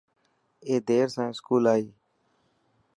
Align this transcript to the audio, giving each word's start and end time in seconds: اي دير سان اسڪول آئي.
اي 0.67 0.75
دير 0.87 1.07
سان 1.15 1.25
اسڪول 1.33 1.63
آئي. 1.73 1.85